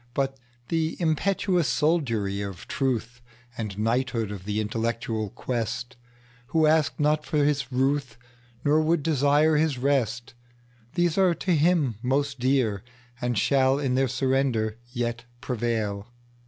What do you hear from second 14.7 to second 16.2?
yet prevail.